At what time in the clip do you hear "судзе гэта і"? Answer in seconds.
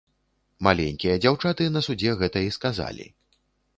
1.91-2.51